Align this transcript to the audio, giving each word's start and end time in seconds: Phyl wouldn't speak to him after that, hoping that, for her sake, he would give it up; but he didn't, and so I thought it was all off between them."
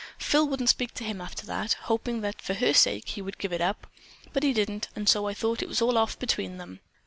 Phyl 0.17 0.49
wouldn't 0.49 0.69
speak 0.69 0.95
to 0.95 1.03
him 1.03 1.21
after 1.21 1.45
that, 1.45 1.73
hoping 1.83 2.21
that, 2.21 2.41
for 2.41 2.55
her 2.55 2.73
sake, 2.73 3.09
he 3.09 3.21
would 3.21 3.37
give 3.37 3.53
it 3.53 3.61
up; 3.61 3.85
but 4.33 4.41
he 4.41 4.51
didn't, 4.51 4.89
and 4.95 5.07
so 5.07 5.27
I 5.27 5.35
thought 5.35 5.61
it 5.61 5.69
was 5.69 5.79
all 5.79 5.95
off 5.95 6.17
between 6.17 6.57
them." 6.57 6.79